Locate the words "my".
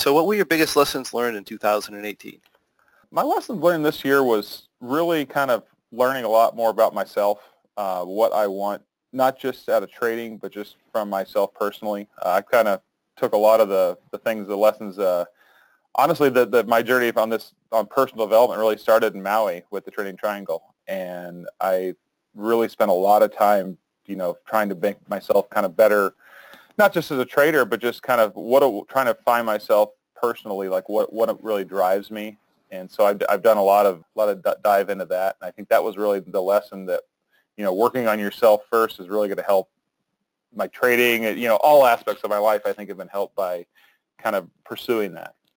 3.10-3.22, 16.64-16.80, 40.54-40.68, 42.30-42.38